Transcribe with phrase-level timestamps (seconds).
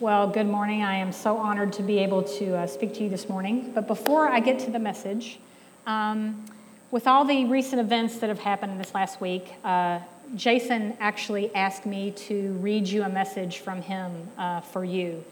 [0.00, 0.82] Well, good morning.
[0.82, 3.70] I am so honored to be able to uh, speak to you this morning.
[3.74, 5.38] But before I get to the message,
[5.86, 6.42] um,
[6.90, 9.98] with all the recent events that have happened this last week, uh,
[10.36, 15.22] Jason actually asked me to read you a message from him uh, for you.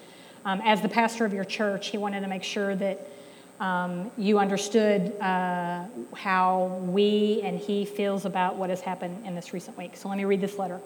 [0.44, 3.09] Um, as the pastor of your church, he wanted to make sure that
[3.61, 9.55] um, you understood uh, how we and he feels about what has happened in this
[9.55, 9.96] recent week.
[9.96, 10.79] So let me read this letter.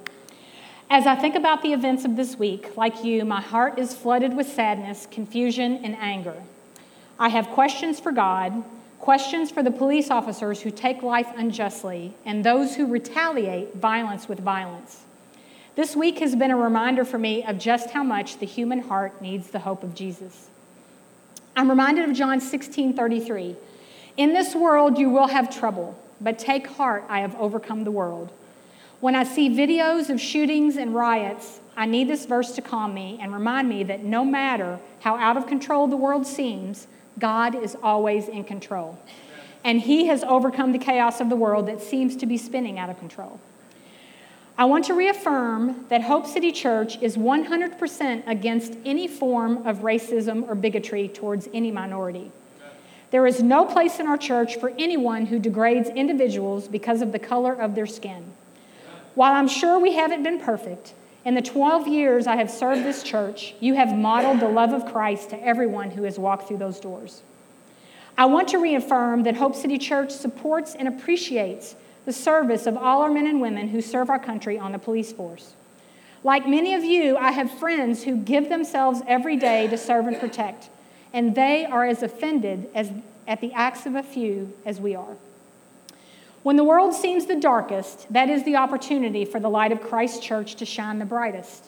[0.93, 4.37] As I think about the events of this week, like you, my heart is flooded
[4.37, 6.35] with sadness, confusion, and anger.
[7.19, 8.63] I have questions for God,
[8.99, 14.41] questions for the police officers who take life unjustly, and those who retaliate violence with
[14.41, 15.05] violence.
[15.77, 19.23] This week has been a reminder for me of just how much the human heart
[19.23, 20.51] needs the hope of Jesus.
[21.57, 23.57] I'm reminded of John 16 33.
[24.19, 28.31] In this world you will have trouble, but take heart, I have overcome the world.
[29.03, 33.19] When I see videos of shootings and riots, I need this verse to calm me
[33.21, 36.87] and remind me that no matter how out of control the world seems,
[37.19, 38.97] God is always in control.
[39.65, 42.91] And He has overcome the chaos of the world that seems to be spinning out
[42.91, 43.41] of control.
[44.57, 50.49] I want to reaffirm that Hope City Church is 100% against any form of racism
[50.49, 52.31] or bigotry towards any minority.
[53.11, 57.19] There is no place in our church for anyone who degrades individuals because of the
[57.19, 58.32] color of their skin.
[59.15, 63.03] While I'm sure we haven't been perfect, in the 12 years I have served this
[63.03, 66.81] church, you have modeled the love of Christ to everyone who has walked through those
[66.81, 67.23] doors.
[68.17, 73.03] I want to reaffirm that Hope City Church supports and appreciates the service of all
[73.03, 75.55] our men and women who serve our country on the police force.
[76.25, 80.19] Like many of you, I have friends who give themselves every day to serve and
[80.19, 80.69] protect,
[81.13, 82.91] and they are as offended as,
[83.27, 85.17] at the acts of a few as we are.
[86.43, 90.19] When the world seems the darkest, that is the opportunity for the light of Christ's
[90.19, 91.67] church to shine the brightest.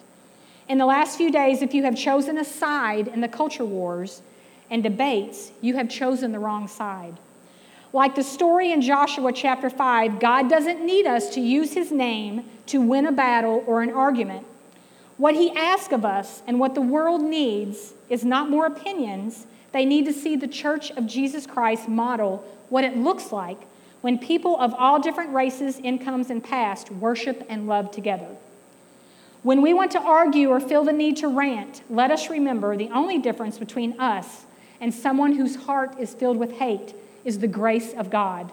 [0.68, 4.22] In the last few days, if you have chosen a side in the culture wars
[4.70, 7.18] and debates, you have chosen the wrong side.
[7.92, 12.44] Like the story in Joshua chapter 5, God doesn't need us to use his name
[12.66, 14.44] to win a battle or an argument.
[15.18, 19.46] What he asks of us and what the world needs is not more opinions.
[19.70, 23.60] They need to see the church of Jesus Christ model what it looks like
[24.04, 28.28] when people of all different races, incomes, and past worship and love together.
[29.42, 32.90] When we want to argue or feel the need to rant, let us remember the
[32.90, 34.44] only difference between us
[34.78, 36.94] and someone whose heart is filled with hate
[37.24, 38.52] is the grace of God.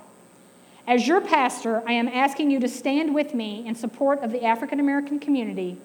[0.88, 4.46] As your pastor, I am asking you to stand with me in support of the
[4.46, 5.76] African American community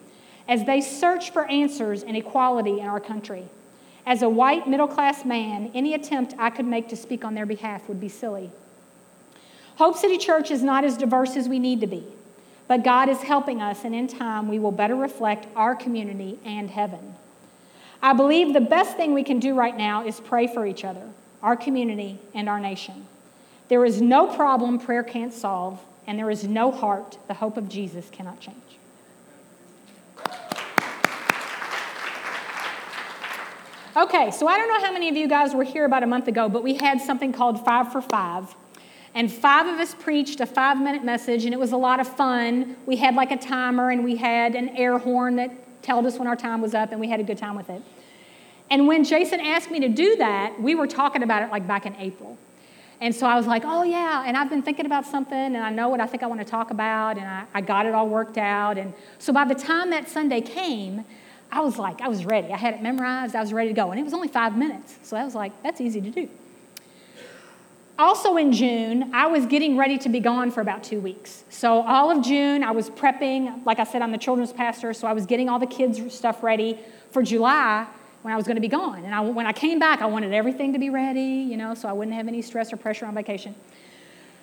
[0.46, 3.48] as they search for answers and equality in our country.
[4.06, 7.46] As a white middle class man, any attempt I could make to speak on their
[7.46, 8.52] behalf would be silly.
[9.76, 12.04] Hope City Church is not as diverse as we need to be,
[12.66, 16.70] but God is helping us, and in time, we will better reflect our community and
[16.70, 17.14] heaven.
[18.00, 21.06] I believe the best thing we can do right now is pray for each other,
[21.42, 23.06] our community, and our nation.
[23.68, 27.68] There is no problem prayer can't solve, and there is no heart the hope of
[27.68, 28.56] Jesus cannot change.
[33.94, 36.28] Okay, so I don't know how many of you guys were here about a month
[36.28, 38.54] ago, but we had something called Five for Five.
[39.16, 42.06] And five of us preached a five minute message, and it was a lot of
[42.06, 42.76] fun.
[42.84, 46.28] We had like a timer, and we had an air horn that told us when
[46.28, 47.80] our time was up, and we had a good time with it.
[48.70, 51.86] And when Jason asked me to do that, we were talking about it like back
[51.86, 52.36] in April.
[53.00, 55.70] And so I was like, oh, yeah, and I've been thinking about something, and I
[55.70, 58.10] know what I think I want to talk about, and I, I got it all
[58.10, 58.76] worked out.
[58.76, 61.06] And so by the time that Sunday came,
[61.50, 62.52] I was like, I was ready.
[62.52, 63.92] I had it memorized, I was ready to go.
[63.92, 64.98] And it was only five minutes.
[65.00, 66.28] So I was like, that's easy to do.
[67.98, 71.44] Also in June, I was getting ready to be gone for about two weeks.
[71.48, 73.64] So, all of June, I was prepping.
[73.64, 76.42] Like I said, I'm the children's pastor, so I was getting all the kids' stuff
[76.42, 76.78] ready
[77.10, 77.86] for July
[78.20, 79.02] when I was going to be gone.
[79.04, 81.88] And I, when I came back, I wanted everything to be ready, you know, so
[81.88, 83.54] I wouldn't have any stress or pressure on vacation.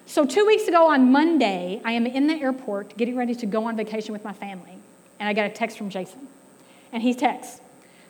[0.08, 3.66] So, two weeks ago on Monday, I am in the airport getting ready to go
[3.66, 4.80] on vacation with my family.
[5.20, 6.28] And I got a text from Jason.
[6.92, 7.62] And he texts,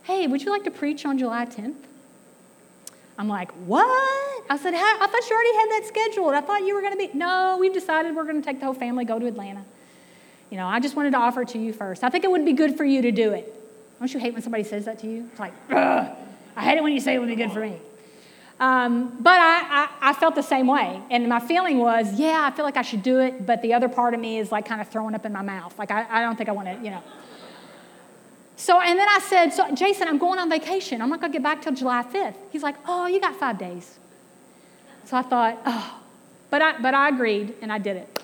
[0.03, 1.75] Hey, would you like to preach on July 10th?
[3.17, 4.32] I'm like, What?
[4.49, 6.33] I said, I thought you already had that scheduled.
[6.33, 7.09] I thought you were going to be.
[7.13, 9.63] No, we've decided we're going to take the whole family, go to Atlanta.
[10.49, 12.03] You know, I just wanted to offer it to you first.
[12.03, 13.51] I think it would be good for you to do it.
[13.99, 15.27] Don't you hate when somebody says that to you?
[15.31, 16.15] It's like, Ugh.
[16.55, 17.77] I hate it when you say it would be good for me.
[18.59, 21.01] Um, but I, I, I, felt the same way.
[21.09, 23.45] And my feeling was, yeah, I feel like I should do it.
[23.45, 25.77] But the other part of me is like kind of throwing up in my mouth.
[25.79, 27.01] Like, I, I don't think I want to, you know.
[28.55, 31.01] So, and then I said, so, Jason, I'm going on vacation.
[31.01, 32.35] I'm not going to get back till July 5th.
[32.51, 33.97] He's like, oh, you got five days.
[35.05, 35.99] So I thought, oh,
[36.49, 38.23] but I, but I agreed and I did it.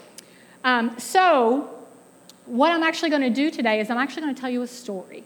[0.64, 1.70] Um, so,
[2.46, 4.68] what I'm actually going to do today is I'm actually going to tell you a
[4.68, 5.24] story.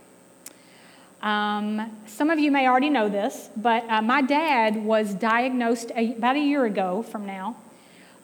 [1.22, 6.14] Um, some of you may already know this, but uh, my dad was diagnosed a,
[6.14, 7.56] about a year ago from now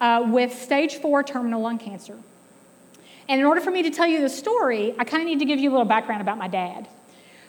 [0.02, 2.18] uh, with stage four terminal lung cancer.
[3.30, 5.46] And in order for me to tell you the story, I kind of need to
[5.46, 6.88] give you a little background about my dad.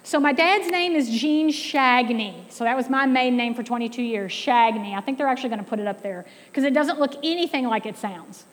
[0.03, 2.51] So, my dad's name is Gene Shagney.
[2.51, 4.97] So, that was my maiden name for 22 years, Shagney.
[4.97, 7.67] I think they're actually going to put it up there because it doesn't look anything
[7.67, 8.45] like it sounds.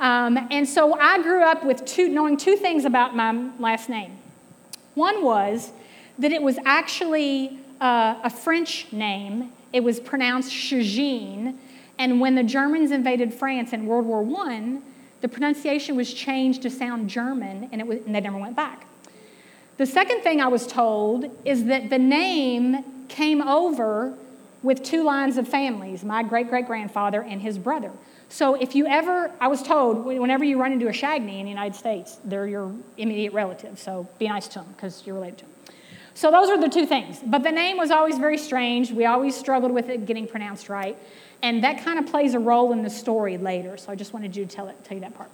[0.00, 4.18] Um, and so, I grew up with two, knowing two things about my last name.
[4.94, 5.70] One was
[6.18, 11.56] that it was actually uh, a French name, it was pronounced Shagine.
[11.98, 14.78] And when the Germans invaded France in World War I,
[15.20, 18.86] the pronunciation was changed to sound German, and, it was, and they never went back.
[19.80, 24.12] The second thing I was told is that the name came over
[24.62, 27.90] with two lines of families my great great grandfather and his brother.
[28.28, 31.48] So if you ever, I was told, whenever you run into a Shagney in the
[31.48, 33.78] United States, they're your immediate relative.
[33.78, 35.74] So be nice to them because you're related to them.
[36.12, 37.18] So those are the two things.
[37.24, 38.92] But the name was always very strange.
[38.92, 40.98] We always struggled with it getting pronounced right.
[41.40, 43.78] And that kind of plays a role in the story later.
[43.78, 45.30] So I just wanted you to tell, it, tell you that part.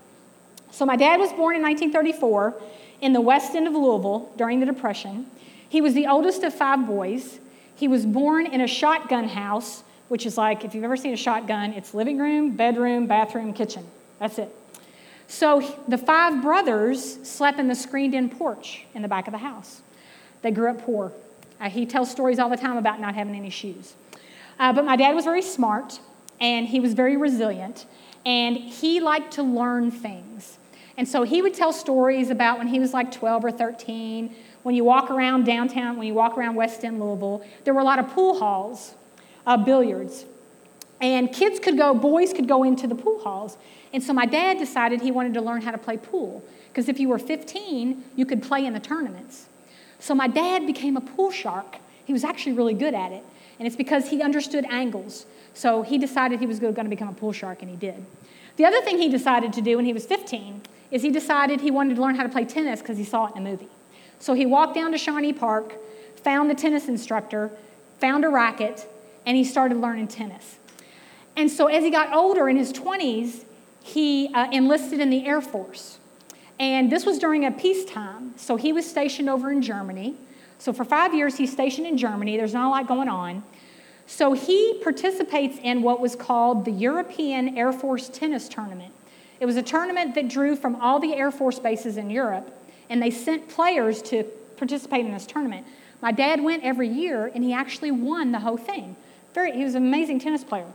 [0.71, 2.55] So my dad was born in 1934
[3.01, 5.27] in the west end of Louisville during the Depression.
[5.69, 7.39] He was the oldest of five boys.
[7.75, 11.17] He was born in a shotgun house, which is like, if you've ever seen a
[11.17, 13.87] shotgun, it's living room, bedroom, bathroom, kitchen.
[14.19, 14.55] That's it.
[15.29, 19.39] So the five brothers slept in the screened in porch in the back of the
[19.39, 19.83] house.
[20.43, 21.13] They grew up poor.
[21.61, 23.95] Uh, he tells stories all the time about not having any shoes.
[24.59, 26.01] Uh, but my dad was very smart
[26.41, 27.87] and he was very resilient
[28.25, 30.59] and he liked to learn things.
[30.97, 34.35] And so he would tell stories about when he was like 12 or 13.
[34.63, 37.85] When you walk around downtown, when you walk around West End Louisville, there were a
[37.85, 38.95] lot of pool halls,
[39.47, 40.25] uh, billiards.
[41.01, 43.59] And kids could go, boys could go into the pool halls.
[43.93, 46.43] And so my dad decided he wanted to learn how to play pool.
[46.69, 49.47] Because if you were 15, you could play in the tournaments.
[49.99, 51.77] So my dad became a pool shark.
[52.05, 53.25] He was actually really good at it.
[53.59, 55.27] And it's because he understood angles.
[55.53, 58.05] So he decided he was going to become a pool shark, and he did.
[58.57, 61.71] The other thing he decided to do when he was 15 is he decided he
[61.71, 63.69] wanted to learn how to play tennis because he saw it in a movie.
[64.19, 65.75] So he walked down to Shawnee Park,
[66.17, 67.51] found the tennis instructor,
[68.01, 68.89] found a racket,
[69.25, 70.59] and he started learning tennis.
[71.37, 73.45] And so as he got older in his 20s,
[73.83, 75.99] he uh, enlisted in the Air Force.
[76.59, 78.33] And this was during a peacetime.
[78.37, 80.15] So he was stationed over in Germany.
[80.59, 82.37] So for five years, he's stationed in Germany.
[82.37, 83.45] There's not a lot going on.
[84.07, 88.95] So he participates in what was called the European Air Force Tennis Tournament.
[89.39, 92.51] It was a tournament that drew from all the Air Force bases in Europe,
[92.89, 94.25] and they sent players to
[94.57, 95.67] participate in this tournament.
[96.01, 98.97] My dad went every year, and he actually won the whole thing.
[99.35, 100.67] Very, he was an amazing tennis player.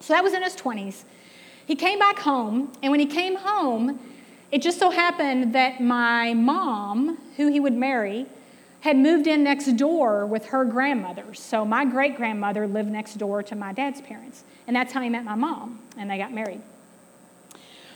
[0.00, 1.04] So that was in his 20s.
[1.66, 3.98] He came back home, and when he came home,
[4.50, 8.26] it just so happened that my mom, who he would marry,
[8.80, 11.34] had moved in next door with her grandmother.
[11.34, 14.44] So my great grandmother lived next door to my dad's parents.
[14.66, 16.62] And that's how he met my mom, and they got married.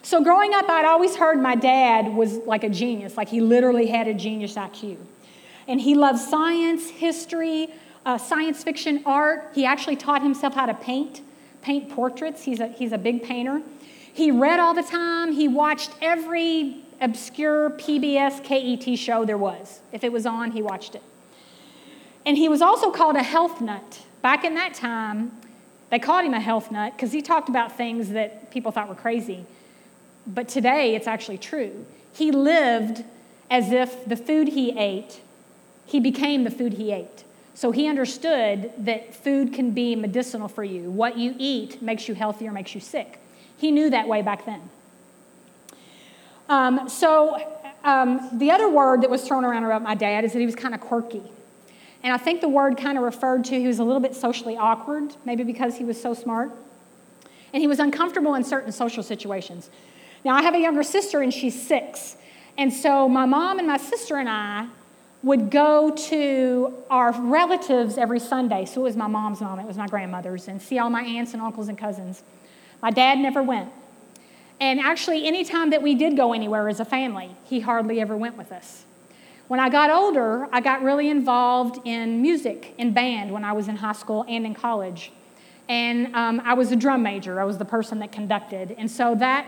[0.03, 3.87] So growing up, I'd always heard my dad was like a genius, like he literally
[3.87, 4.97] had a genius IQ.
[5.69, 7.69] And he loved science, history,
[8.05, 9.51] uh, science fiction, art.
[9.55, 11.23] He actually taught himself how to paint,
[11.63, 12.43] paint portraits.
[12.43, 13.63] He's a, he's a big painter.
[14.13, 15.33] He read all the time.
[15.33, 19.81] He watched every obscure PBS KET show there was.
[19.93, 21.03] If it was on, he watched it.
[22.27, 24.03] And he was also called a health nut.
[24.21, 25.33] Back in that time,
[25.91, 28.95] they called him a health nut because he talked about things that people thought were
[28.95, 29.47] crazy.
[30.27, 31.87] But today, it's actually true.
[32.13, 33.05] He lived
[33.51, 35.21] as if the food he ate,
[35.85, 37.25] he became the food he ate.
[37.55, 40.91] So he understood that food can be medicinal for you.
[40.91, 43.19] What you eat makes you healthier, makes you sick.
[43.59, 44.71] He knew that way back then.
[46.49, 47.39] Um, so,
[47.85, 50.55] um, the other word that was thrown around about my dad is that he was
[50.55, 51.23] kind of quirky.
[52.03, 54.57] And I think the word kind of referred to he was a little bit socially
[54.57, 56.51] awkward, maybe because he was so smart.
[57.53, 59.71] And he was uncomfortable in certain social situations.
[60.25, 62.17] Now, I have a younger sister, and she's six.
[62.57, 64.69] And so, my mom and my sister and I
[65.23, 68.65] would go to our relatives every Sunday.
[68.65, 71.33] So, it was my mom's mom, it was my grandmother's, and see all my aunts
[71.33, 72.23] and uncles and cousins.
[72.81, 73.73] My dad never went.
[74.61, 78.37] And actually, anytime that we did go anywhere as a family, he hardly ever went
[78.37, 78.85] with us.
[79.49, 83.69] When I got older, I got really involved in music, in band, when I was
[83.69, 85.11] in high school and in college.
[85.69, 88.75] And um, I was a drum major, I was the person that conducted.
[88.79, 89.47] And so that,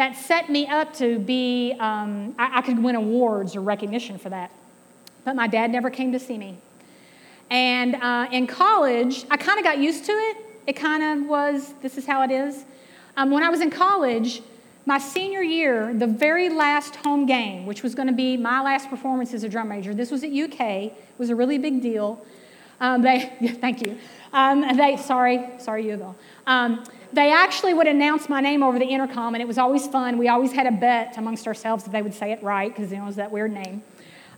[0.00, 4.30] that set me up to be, um, I, I could win awards or recognition for
[4.30, 4.50] that.
[5.24, 6.56] But my dad never came to see me.
[7.50, 10.38] And uh, in college, I kind of got used to it.
[10.66, 12.64] It kind of was, this is how it is.
[13.18, 14.40] Um, when I was in college,
[14.86, 18.88] My senior year, the very last home game, which was going to be my last
[18.88, 22.24] performance as a drum major, this was at UK, it was a really big deal.
[22.80, 23.98] Um, they, yeah, thank you.
[24.32, 26.14] Um, they, sorry, sorry, you though.
[26.46, 30.18] Um, they actually would announce my name over the intercom, and it was always fun.
[30.18, 32.98] We always had a bet amongst ourselves if they would say it right, because you
[32.98, 33.82] know, it was that weird name.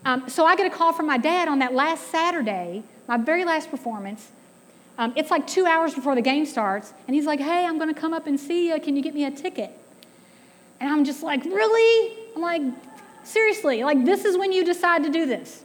[0.04, 3.44] Um, so I get a call from my dad on that last Saturday, my very
[3.44, 4.30] last performance.
[4.98, 7.92] Um, it's like two hours before the game starts, and he's like, Hey, I'm going
[7.92, 8.80] to come up and see you.
[8.80, 9.70] Can you get me a ticket?
[10.80, 12.16] And I'm just like, Really?
[12.34, 12.62] I'm like,
[13.24, 15.62] Seriously, like, this is when you decide to do this.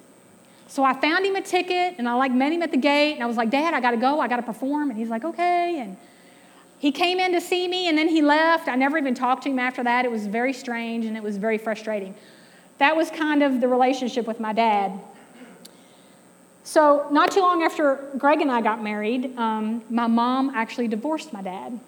[0.67, 3.23] So I found him a ticket, and I like met him at the gate, and
[3.23, 4.19] I was like, Dad, I got to go.
[4.19, 4.89] I got to perform.
[4.89, 5.79] And he's like, Okay.
[5.79, 5.97] And
[6.79, 8.67] he came in to see me, and then he left.
[8.67, 10.05] I never even talked to him after that.
[10.05, 12.13] It was very strange, and it was very frustrating.
[12.77, 14.99] That was kind of the relationship with my dad.
[16.63, 21.33] So, not too long after Greg and I got married, um, my mom actually divorced
[21.33, 21.79] my dad.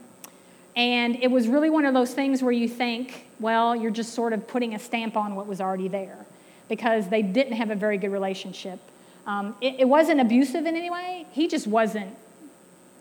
[0.75, 4.31] And it was really one of those things where you think, well, you're just sort
[4.31, 6.25] of putting a stamp on what was already there
[6.69, 8.79] because they didn't have a very good relationship.
[9.27, 12.15] Um, it, it wasn't abusive in any way, he just wasn't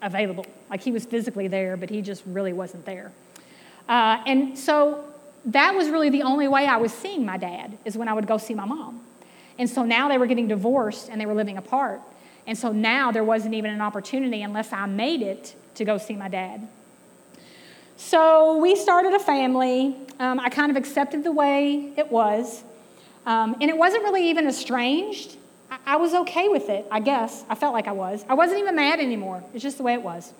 [0.02, 0.46] available.
[0.70, 3.12] Like he was physically there, but he just really wasn't there.
[3.88, 5.04] Uh, and so
[5.46, 8.26] that was really the only way I was seeing my dad, is when I would
[8.26, 9.00] go see my mom.
[9.58, 12.00] And so now they were getting divorced and they were living apart.
[12.46, 16.14] And so now there wasn't even an opportunity unless I made it to go see
[16.14, 16.66] my dad.
[17.96, 19.96] So we started a family.
[20.20, 22.62] Um, I kind of accepted the way it was.
[23.26, 25.36] Um, and it wasn't really even estranged.
[25.70, 27.44] I, I was okay with it, I guess.
[27.48, 28.24] I felt like I was.
[28.28, 29.42] I wasn't even mad anymore.
[29.54, 30.32] It's just the way it was.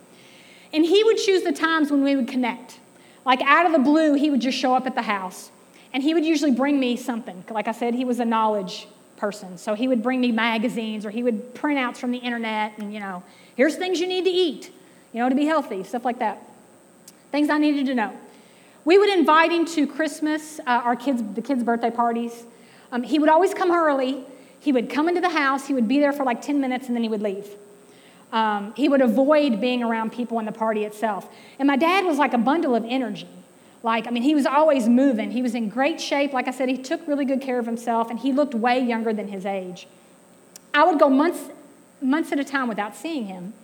[0.73, 2.81] And he would choose the times when we would connect.
[3.25, 5.51] Like out of the blue, he would just show up at the house.
[5.93, 7.45] And he would usually bring me something.
[7.51, 9.59] Like I said, he was a knowledge person.
[9.59, 13.01] So he would bring me magazines or he would printouts from the internet and, you
[13.01, 13.23] know,
[13.57, 14.71] here's things you need to eat,
[15.13, 16.43] you know, to be healthy, stuff like that.
[17.33, 18.17] Things I needed to know.
[18.85, 22.45] We would invite him to Christmas, uh, our kids, the kids' birthday parties.
[22.91, 24.25] Um, he would always come early.
[24.61, 25.67] He would come into the house.
[25.67, 27.49] He would be there for like 10 minutes and then he would leave.
[28.33, 31.29] Um, he would avoid being around people in the party itself.
[31.59, 33.29] And my dad was like a bundle of energy.
[33.83, 35.31] Like, I mean, he was always moving.
[35.31, 36.33] He was in great shape.
[36.33, 39.13] Like I said, he took really good care of himself, and he looked way younger
[39.13, 39.87] than his age.
[40.75, 41.41] I would go months,
[42.03, 43.55] months at a time without seeing him.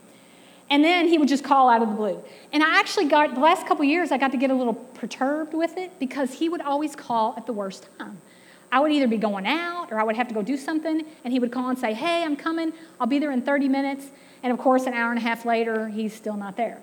[0.70, 2.22] And then he would just call out of the blue.
[2.52, 5.52] And I actually got, the last couple years, I got to get a little perturbed
[5.52, 8.20] with it because he would always call at the worst time.
[8.74, 11.32] I would either be going out or I would have to go do something, and
[11.32, 12.72] he would call and say, Hey, I'm coming.
[13.00, 14.06] I'll be there in 30 minutes.
[14.42, 16.80] And of course, an hour and a half later, he's still not there.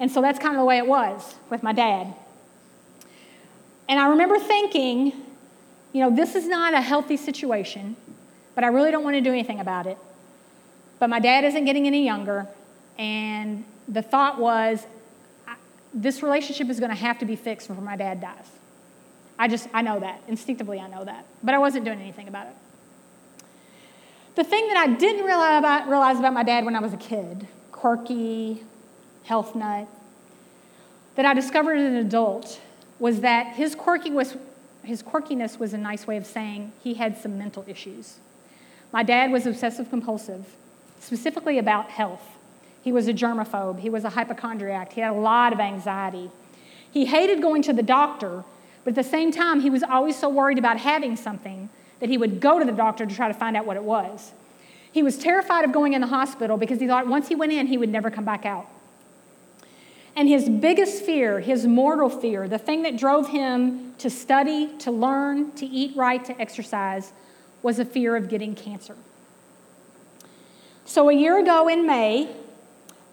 [0.00, 2.12] And so that's kind of the way it was with my dad.
[3.88, 5.12] And I remember thinking,
[5.92, 7.94] you know, this is not a healthy situation,
[8.56, 9.98] but I really don't want to do anything about it.
[10.98, 12.48] But my dad isn't getting any younger.
[12.98, 14.84] And the thought was,
[15.92, 18.48] this relationship is going to have to be fixed before my dad dies.
[19.38, 20.22] I just, I know that.
[20.28, 21.24] Instinctively, I know that.
[21.42, 22.54] But I wasn't doing anything about it.
[24.34, 26.96] The thing that I didn't realize about, realize about my dad when I was a
[26.96, 28.62] kid, quirky,
[29.24, 29.86] health nut,
[31.14, 32.60] that I discovered as an adult
[32.98, 34.36] was that his quirkiness,
[34.82, 38.18] his quirkiness was a nice way of saying he had some mental issues.
[38.92, 40.46] My dad was obsessive compulsive,
[41.00, 42.22] specifically about health.
[42.82, 46.30] He was a germaphobe, he was a hypochondriac, he had a lot of anxiety.
[46.90, 48.44] He hated going to the doctor,
[48.84, 52.18] but at the same time, he was always so worried about having something that he
[52.18, 54.32] would go to the doctor to try to find out what it was.
[54.92, 57.66] He was terrified of going in the hospital because he thought once he went in,
[57.66, 58.68] he would never come back out.
[60.14, 64.92] And his biggest fear, his mortal fear, the thing that drove him to study, to
[64.92, 67.12] learn, to eat right, to exercise,
[67.62, 68.94] was a fear of getting cancer.
[70.84, 72.28] So a year ago in May,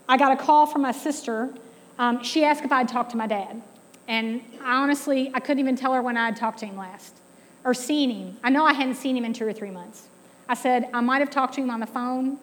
[0.08, 1.50] I got a call from my sister.
[1.98, 3.62] Um, she asked if I'd talked to my dad.
[4.08, 7.16] And honestly, I couldn't even tell her when I'd talked to him last
[7.64, 8.38] or seen him.
[8.44, 10.08] I know I hadn't seen him in two or three months.
[10.50, 12.38] I said, I might have talked to him on the phone.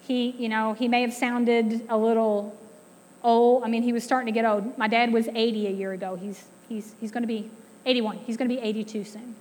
[0.00, 2.56] He, you know, he may have sounded a little
[3.24, 3.64] old.
[3.64, 4.78] I mean, he was starting to get old.
[4.78, 6.16] My dad was 80 a year ago.
[6.16, 7.50] He's, he's, he's going to be
[7.84, 8.18] 81.
[8.18, 9.34] He's going to be 82 soon.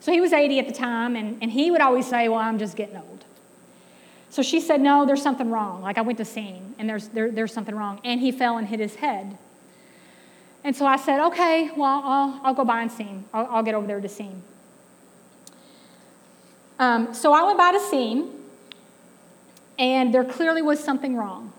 [0.00, 2.58] So he was 80 at the time, and, and he would always say, Well, I'm
[2.58, 3.24] just getting old.
[4.30, 5.82] So she said, No, there's something wrong.
[5.82, 8.00] Like I went to see him, and there's, there, there's something wrong.
[8.04, 9.38] And he fell and hit his head.
[10.64, 13.24] And so I said, okay, well, I'll, I'll go by and see him.
[13.32, 14.42] I'll, I'll get over there to see him.
[16.78, 18.30] Um, so I went by to see him,
[19.78, 21.52] and there clearly was something wrong.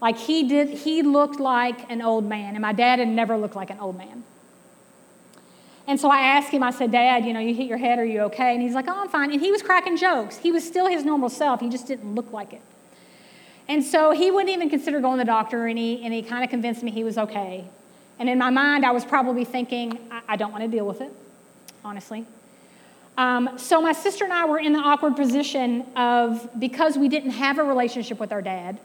[0.00, 3.56] Like he did, he looked like an old man, and my dad had never looked
[3.56, 4.22] like an old man.
[5.88, 8.04] And so I asked him, I said, Dad, you know, you hit your head, are
[8.04, 8.52] you okay?
[8.52, 9.32] And he's like, Oh, I'm fine.
[9.32, 10.36] And he was cracking jokes.
[10.36, 12.62] He was still his normal self, he just didn't look like it.
[13.68, 16.44] And so he wouldn't even consider going to the doctor, and he, and he kind
[16.44, 17.68] of convinced me he was okay.
[18.18, 21.00] And in my mind, I was probably thinking, I, I don't want to deal with
[21.00, 21.12] it,
[21.84, 22.26] honestly.
[23.16, 27.32] Um, so my sister and I were in the awkward position of because we didn't
[27.32, 28.78] have a relationship with our dad,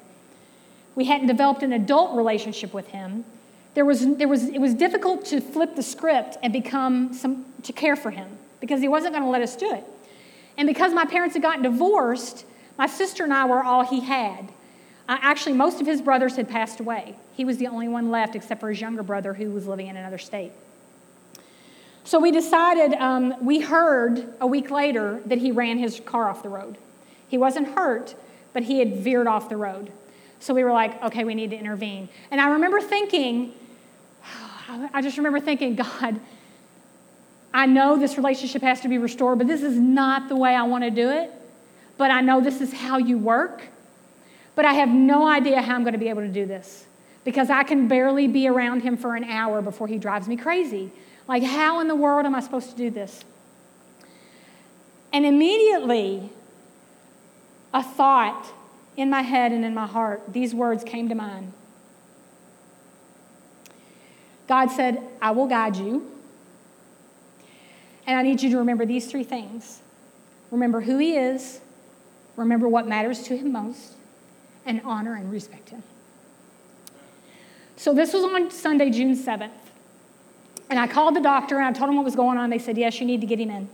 [0.96, 3.26] we hadn't developed an adult relationship with him.
[3.74, 7.74] There was, there was, it was difficult to flip the script and become some, to
[7.74, 9.84] care for him because he wasn't going to let us do it.
[10.58, 12.46] And because my parents had gotten divorced,
[12.78, 14.50] my sister and I were all he had.
[15.08, 17.16] Uh, actually, most of his brothers had passed away.
[17.34, 19.98] He was the only one left, except for his younger brother who was living in
[19.98, 20.52] another state.
[22.06, 26.44] So we decided, um, we heard a week later that he ran his car off
[26.44, 26.78] the road.
[27.28, 28.16] He wasn't hurt,
[28.54, 29.92] but he had veered off the road.
[30.40, 32.10] So we were like, okay, we need to intervene.
[32.30, 33.54] And I remember thinking,
[34.94, 36.20] I just remember thinking, God,
[37.54, 40.64] I know this relationship has to be restored, but this is not the way I
[40.64, 41.32] want to do it.
[41.98, 43.62] But I know this is how you work.
[44.56, 46.86] But I have no idea how I'm going to be able to do this
[47.24, 50.92] because I can barely be around him for an hour before he drives me crazy.
[51.28, 53.24] Like, how in the world am I supposed to do this?
[55.12, 56.32] And immediately,
[57.74, 58.48] a thought
[58.98, 61.54] in my head and in my heart, these words came to mind.
[64.48, 66.10] God said, I will guide you.
[68.06, 69.80] And I need you to remember these three things
[70.52, 71.62] remember who He is,
[72.36, 73.94] remember what matters to Him most,
[74.66, 75.84] and honor and respect Him.
[77.76, 79.52] So this was on Sunday, June 7th.
[80.70, 82.50] And I called the doctor and I told him what was going on.
[82.50, 83.70] They said, Yes, you need to get him in.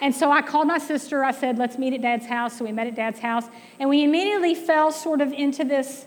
[0.00, 1.24] And so I called my sister.
[1.24, 2.58] I said, Let's meet at dad's house.
[2.58, 3.44] So we met at dad's house.
[3.78, 6.04] And we immediately fell sort of into this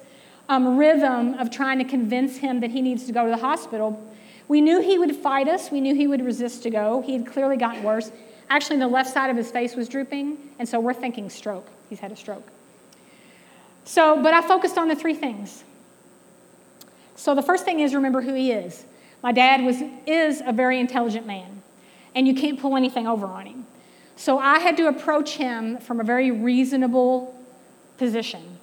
[0.50, 4.02] um, rhythm of trying to convince him that he needs to go to the hospital.
[4.48, 7.02] We knew he would fight us, we knew he would resist to go.
[7.02, 8.12] He had clearly gotten worse.
[8.50, 10.38] Actually, the left side of his face was drooping.
[10.60, 11.68] And so we're thinking stroke.
[11.90, 12.48] He's had a stroke.
[13.86, 15.63] So, but I focused on the three things.
[17.15, 18.84] So the first thing is remember who he is.
[19.24, 21.62] My dad was, is a very intelligent man,
[22.13, 23.65] and you can't pull anything over on him.
[24.15, 27.36] So I had to approach him from a very reasonable
[27.98, 28.58] position.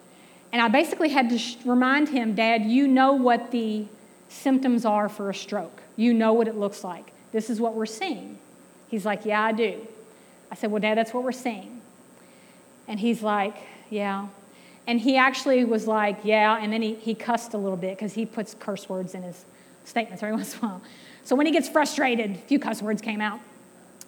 [0.53, 3.87] And I basically had to sh- remind him, Dad, you know what the
[4.29, 5.83] symptoms are for a stroke.
[5.97, 7.13] You know what it looks like.
[7.33, 8.39] This is what we're seeing.
[8.89, 9.87] He's like, Yeah, I do.
[10.51, 11.81] I said, Well, Dad, that's what we're seeing.
[12.87, 13.57] And he's like,
[13.91, 14.29] Yeah.
[14.87, 16.59] And he actually was like, Yeah.
[16.61, 19.45] And then he, he cussed a little bit because he puts curse words in his
[19.85, 20.83] statements every once in a while.
[21.25, 23.41] So when he gets frustrated, a few cuss words came out.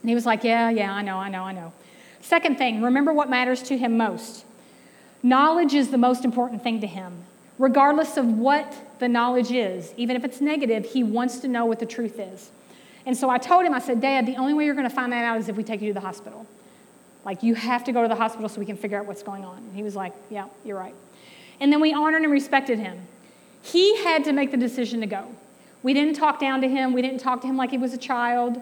[0.02, 1.72] And he was like, Yeah, yeah, I know, I know, I know.
[2.20, 4.44] Second thing, remember what matters to him most.
[5.22, 7.24] Knowledge is the most important thing to him.
[7.58, 11.78] Regardless of what the knowledge is, even if it's negative, he wants to know what
[11.78, 12.50] the truth is.
[13.06, 15.12] And so I told him, I said, Dad, the only way you're going to find
[15.12, 16.46] that out is if we take you to the hospital.
[17.24, 19.44] Like, you have to go to the hospital so we can figure out what's going
[19.44, 19.58] on.
[19.58, 20.94] And he was like, Yeah, you're right.
[21.60, 23.06] And then we honored and respected him.
[23.62, 25.26] He had to make the decision to go.
[25.82, 27.98] We didn't talk down to him, we didn't talk to him like he was a
[27.98, 28.60] child.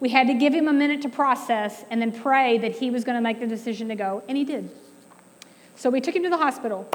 [0.00, 3.04] We had to give him a minute to process and then pray that he was
[3.04, 4.68] going to make the decision to go, and he did.
[5.76, 6.88] So we took him to the hospital.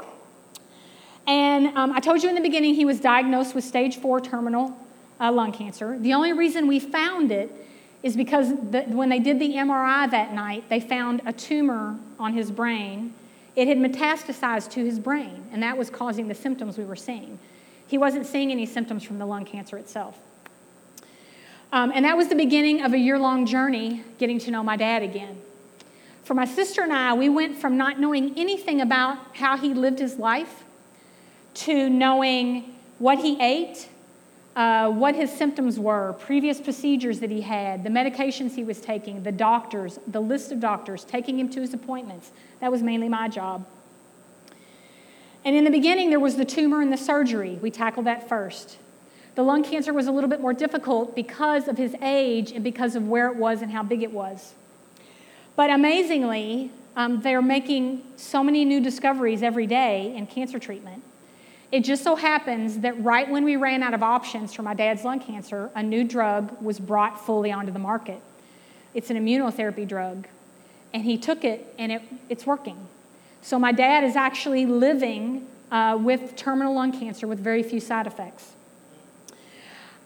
[1.26, 4.76] And um, I told you in the beginning he was diagnosed with stage four terminal
[5.20, 5.98] uh, lung cancer.
[5.98, 7.50] The only reason we found it
[8.02, 12.32] is because the, when they did the MRI that night, they found a tumor on
[12.32, 13.14] his brain.
[13.56, 17.38] It had metastasized to his brain, and that was causing the symptoms we were seeing.
[17.86, 20.18] He wasn't seeing any symptoms from the lung cancer itself.
[21.72, 24.76] Um, and that was the beginning of a year long journey getting to know my
[24.76, 25.40] dad again.
[26.22, 29.98] For my sister and I, we went from not knowing anything about how he lived
[29.98, 30.64] his life
[31.54, 33.88] to knowing what he ate,
[34.58, 39.22] uh, what his symptoms were, previous procedures that he had, the medications he was taking,
[39.22, 42.32] the doctors, the list of doctors, taking him to his appointments.
[42.60, 43.64] That was mainly my job.
[45.44, 47.60] And in the beginning, there was the tumor and the surgery.
[47.62, 48.78] We tackled that first.
[49.36, 52.96] The lung cancer was a little bit more difficult because of his age and because
[52.96, 54.54] of where it was and how big it was.
[55.54, 60.97] But amazingly, um, they're making so many new discoveries every day in cancer treatment.
[61.70, 65.04] It just so happens that right when we ran out of options for my dad's
[65.04, 68.22] lung cancer, a new drug was brought fully onto the market.
[68.94, 70.26] It's an immunotherapy drug,
[70.94, 72.88] and he took it, and it, it's working.
[73.42, 78.06] So my dad is actually living uh, with terminal lung cancer with very few side
[78.06, 78.52] effects.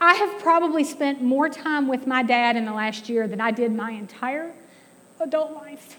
[0.00, 3.52] I have probably spent more time with my dad in the last year than I
[3.52, 4.52] did my entire
[5.20, 5.96] adult life.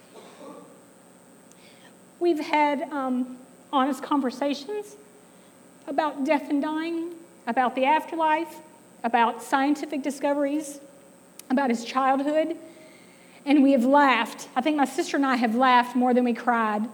[2.19, 3.37] We've had um,
[3.71, 4.97] honest conversations
[5.87, 7.13] about death and dying,
[7.47, 8.55] about the afterlife,
[9.03, 10.79] about scientific discoveries,
[11.49, 12.57] about his childhood,
[13.45, 14.47] and we have laughed.
[14.55, 16.87] I think my sister and I have laughed more than we cried.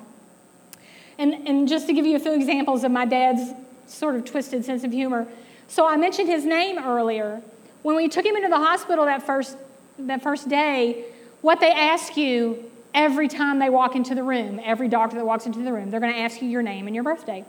[1.18, 3.54] And, and just to give you a few examples of my dad's
[3.88, 5.28] sort of twisted sense of humor,
[5.70, 7.42] So I mentioned his name earlier.
[7.84, 9.56] When we took him into the hospital that first,
[10.00, 11.06] that first day,
[11.42, 15.46] what they ask you every time they walk into the room, every doctor that walks
[15.46, 17.46] into the room, they're going to ask you your name and your birthday.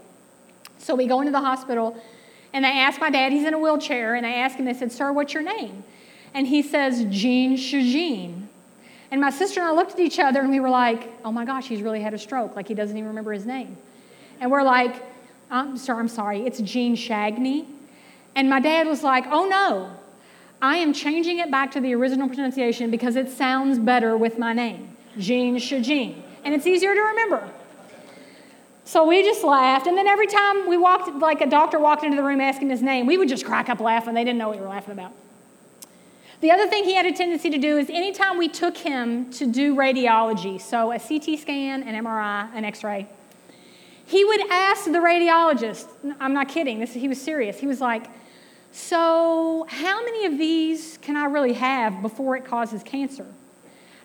[0.80, 1.96] So we go into the hospital
[2.52, 4.90] and they ask my dad, he's in a wheelchair, and they ask him, they said,
[4.90, 5.84] Sir, what's your name?
[6.34, 8.48] And he says, Jean Shajin.
[9.10, 11.44] And my sister and I looked at each other and we were like, oh my
[11.44, 12.54] gosh, he's really had a stroke.
[12.54, 13.76] Like he doesn't even remember his name.
[14.40, 14.94] And we're like,
[15.50, 17.66] um, I'm sorry, I'm sorry, it's Gene Shagney.
[18.36, 19.90] And my dad was like, oh no,
[20.62, 24.52] I am changing it back to the original pronunciation because it sounds better with my
[24.52, 26.22] name, Jean Shajin.
[26.44, 27.50] And it's easier to remember.
[28.84, 29.86] So we just laughed.
[29.86, 32.82] And then every time we walked, like a doctor walked into the room asking his
[32.82, 34.14] name, we would just crack up laughing.
[34.14, 35.12] They didn't know what we were laughing about.
[36.40, 39.46] The other thing he had a tendency to do is anytime we took him to
[39.46, 43.06] do radiology, so a CT scan, an MRI, an x ray,
[44.06, 45.86] he would ask the radiologist,
[46.18, 47.60] I'm not kidding, this, he was serious.
[47.60, 48.06] He was like,
[48.72, 53.26] So, how many of these can I really have before it causes cancer?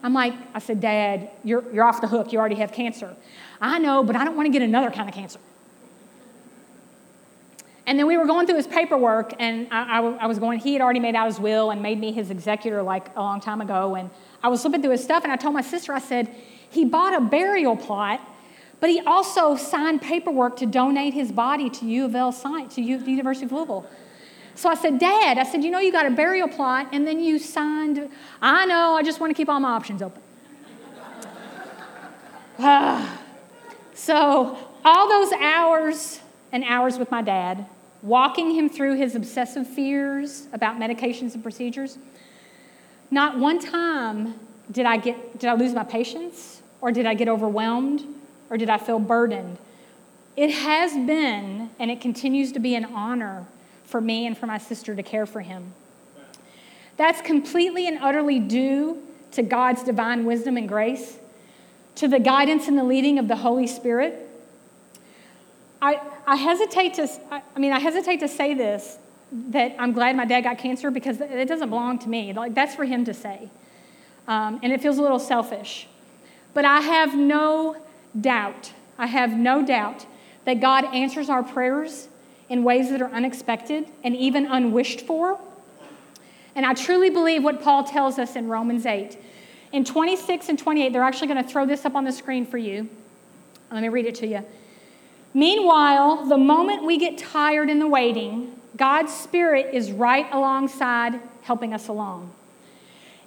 [0.03, 2.31] I'm like, I said, Dad, you're, you're off the hook.
[2.31, 3.15] You already have cancer.
[3.61, 5.39] I know, but I don't want to get another kind of cancer.
[7.87, 10.73] And then we were going through his paperwork, and I, I, I, was going, he
[10.73, 13.61] had already made out his will and made me his executor like a long time
[13.61, 13.93] ago.
[13.95, 14.09] And
[14.41, 16.33] I was flipping through his stuff, and I told my sister, I said,
[16.69, 18.21] he bought a burial plot,
[18.79, 22.81] but he also signed paperwork to donate his body to U of L science, to
[22.81, 23.87] U, the University of Louisville.
[24.55, 27.19] So I said, Dad, I said, you know, you got a burial plot, and then
[27.19, 28.09] you signed,
[28.41, 30.21] I know, I just want to keep all my options open.
[32.57, 33.24] Ah.
[33.95, 36.19] So all those hours
[36.51, 37.65] and hours with my dad,
[38.03, 41.97] walking him through his obsessive fears about medications and procedures.
[43.09, 44.35] Not one time
[44.71, 48.05] did I, get, did I lose my patience, or did I get overwhelmed,
[48.49, 49.57] or did I feel burdened.
[50.35, 53.45] It has been, and it continues to be an honor
[53.85, 55.73] for me and for my sister to care for him.
[56.97, 61.17] That's completely and utterly due to God's divine wisdom and grace,
[61.95, 64.29] to the guidance and the leading of the Holy Spirit.
[65.81, 68.97] I, I hesitate to, I mean, I hesitate to say this
[69.31, 72.31] that I'm glad my dad got cancer because it doesn't belong to me.
[72.33, 73.49] Like, that's for him to say.
[74.27, 75.87] Um, and it feels a little selfish.
[76.53, 77.83] But I have no
[78.19, 80.05] doubt, I have no doubt
[80.45, 82.07] that God answers our prayers
[82.47, 85.39] in ways that are unexpected and even unwished for.
[86.55, 89.17] And I truly believe what Paul tells us in Romans 8.
[89.75, 92.57] In 26 and 28, they're actually going to throw this up on the screen for
[92.57, 92.87] you.
[93.69, 94.45] Let me read it to you.
[95.33, 101.73] Meanwhile, the moment we get tired in the waiting, God's Spirit is right alongside helping
[101.73, 102.31] us along.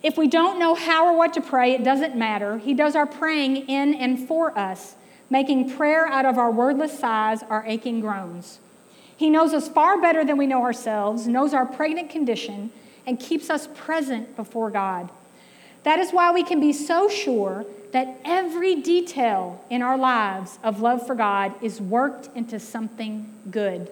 [0.03, 2.57] If we don't know how or what to pray, it doesn't matter.
[2.57, 4.95] He does our praying in and for us,
[5.29, 8.59] making prayer out of our wordless sighs, our aching groans.
[9.15, 12.71] He knows us far better than we know ourselves, knows our pregnant condition,
[13.07, 15.11] and keeps us present before God.
[15.89, 20.83] That is why we can be so sure that every detail in our lives of
[20.83, 23.91] love for God is worked into something good.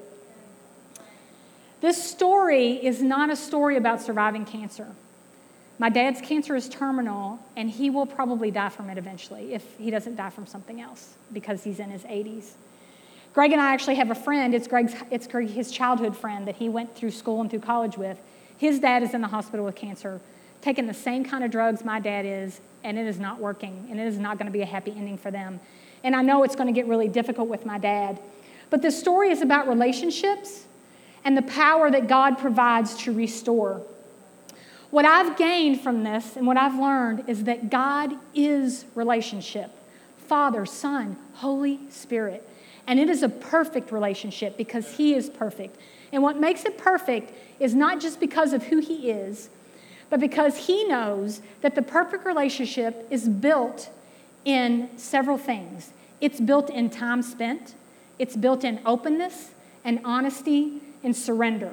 [1.81, 4.89] This story is not a story about surviving cancer.
[5.79, 9.91] My dad's cancer is terminal, and he will probably die from it eventually if he
[9.91, 12.51] doesn't die from something else because he's in his 80s.
[13.33, 16.57] Greg and I actually have a friend, it's, Greg's, it's Greg, his childhood friend that
[16.57, 18.19] he went through school and through college with.
[18.59, 20.21] His dad is in the hospital with cancer,
[20.67, 24.01] taking the same kind of drugs my dad is, and it is not working, and
[24.01, 25.61] it is not going to be a happy ending for them.
[26.03, 28.19] And I know it's going to get really difficult with my dad.
[28.69, 30.65] But this story is about relationships
[31.25, 33.81] and the power that God provides to restore.
[34.91, 39.71] What I've gained from this and what I've learned is that God is relationship
[40.19, 42.49] Father, Son, Holy Spirit.
[42.89, 45.79] And it is a perfect relationship because He is perfect.
[46.11, 49.49] And what makes it perfect is not just because of who He is,
[50.11, 53.90] but because he knows that the perfect relationship is built
[54.45, 55.92] in several things.
[56.21, 57.75] It's built in time spent,
[58.19, 59.51] it's built in openness
[59.85, 61.73] and honesty and surrender.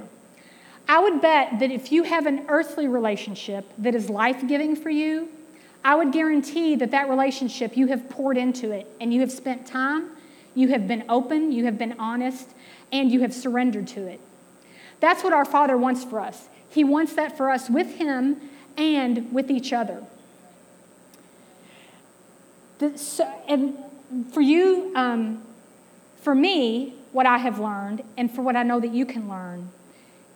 [0.87, 4.89] I would bet that if you have an earthly relationship that is life giving for
[4.89, 5.29] you,
[5.85, 9.65] I would guarantee that that relationship you have poured into it and you have spent
[9.65, 10.09] time,
[10.55, 12.49] you have been open, you have been honest,
[12.91, 14.19] and you have surrendered to it.
[14.99, 16.47] That's what our Father wants for us.
[16.73, 18.37] He wants that for us with Him
[18.75, 20.03] and with each other.
[22.79, 23.77] The, so, and
[24.31, 25.43] for you, um,
[26.21, 29.69] for me, what I have learned, and for what I know that you can learn,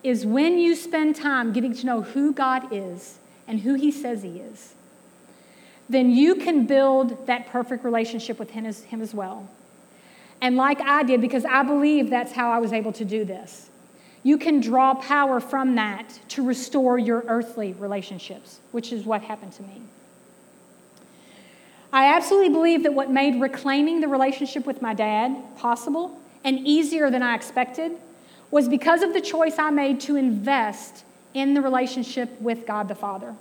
[0.03, 4.21] is when you spend time getting to know who God is and who He says
[4.21, 4.75] He is,
[5.89, 9.49] then you can build that perfect relationship with Him as, him as well.
[10.39, 13.71] And like I did, because I believe that's how I was able to do this
[14.27, 19.53] you can draw power from that to restore your earthly relationships, which is what happened
[19.53, 19.81] to me.
[21.93, 27.09] I absolutely believe that what made reclaiming the relationship with my dad possible and easier
[27.09, 27.93] than I expected
[28.51, 32.95] was because of the choice I made to invest in the relationship with God the
[32.95, 33.33] Father.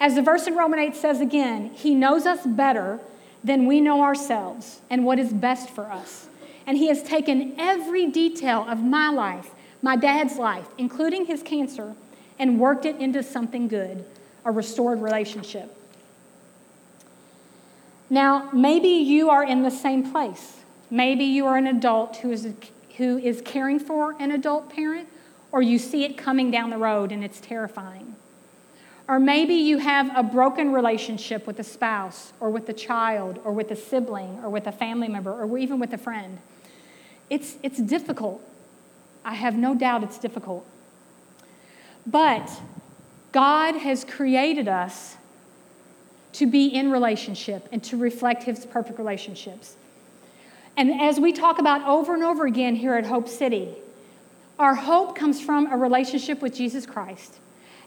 [0.00, 2.98] As the verse in Romans 8 says again, He knows us better
[3.44, 6.26] than we know ourselves and what is best for us.
[6.66, 9.52] And He has taken every detail of my life,
[9.82, 11.94] my dad's life, including his cancer,
[12.38, 14.04] and worked it into something good,
[14.44, 15.76] a restored relationship.
[18.08, 20.58] Now, maybe you are in the same place.
[20.90, 22.46] Maybe you are an adult who is,
[22.96, 25.08] who is caring for an adult parent,
[25.50, 28.16] or you see it coming down the road and it's terrifying.
[29.08, 33.52] Or maybe you have a broken relationship with a spouse, or with a child, or
[33.52, 36.38] with a sibling, or with a family member, or even with a friend.
[37.28, 38.42] It's, it's difficult.
[39.24, 40.66] I have no doubt it's difficult.
[42.06, 42.50] But
[43.32, 45.16] God has created us
[46.34, 49.76] to be in relationship and to reflect His perfect relationships.
[50.76, 53.74] And as we talk about over and over again here at Hope City,
[54.58, 57.38] our hope comes from a relationship with Jesus Christ.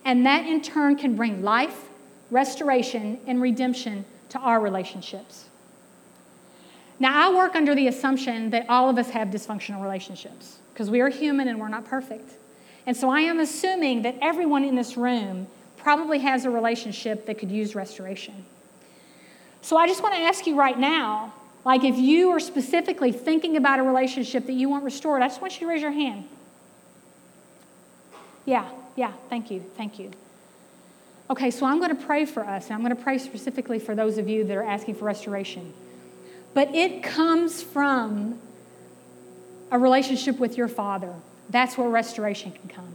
[0.04, 1.90] And that in turn can bring life,
[2.30, 5.46] restoration, and redemption to our relationships.
[7.00, 11.00] Now, I work under the assumption that all of us have dysfunctional relationships because we
[11.00, 12.32] are human and we're not perfect.
[12.86, 17.38] And so I am assuming that everyone in this room probably has a relationship that
[17.38, 18.46] could use restoration.
[19.62, 21.34] So I just want to ask you right now
[21.64, 25.42] like if you are specifically thinking about a relationship that you want restored, I just
[25.42, 26.26] want you to raise your hand.
[28.46, 30.12] Yeah, yeah, thank you, thank you.
[31.30, 33.96] Okay, so I'm going to pray for us, and I'm going to pray specifically for
[33.96, 35.74] those of you that are asking for restoration.
[36.54, 38.40] But it comes from
[39.72, 41.14] a relationship with your Father.
[41.50, 42.90] That's where restoration can come.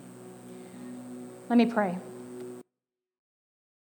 [1.49, 1.99] Let me pray.